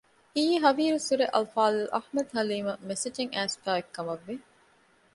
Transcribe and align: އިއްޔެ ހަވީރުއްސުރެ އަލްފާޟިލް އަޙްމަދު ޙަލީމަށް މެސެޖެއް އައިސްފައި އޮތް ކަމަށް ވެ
އިއްޔެ 0.35 0.57
ހަވީރުއްސުރެ 0.63 1.25
އަލްފާޟިލް 1.33 1.89
އަޙްމަދު 1.93 2.31
ޙަލީމަށް 2.37 2.83
މެސެޖެއް 2.89 3.33
އައިސްފައި 3.35 3.75
އޮތް 3.77 3.91
ކަމަށް 3.95 4.23
ވެ 4.27 4.35